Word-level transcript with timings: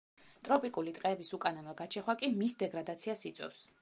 ტროპიკული 0.47 0.93
ტყეების 0.95 1.29
უკანონო 1.39 1.75
გაჩეხვა 1.83 2.17
კი 2.23 2.31
მის 2.41 2.57
დეგრადაციას 2.63 3.23
იწვევს. 3.33 3.63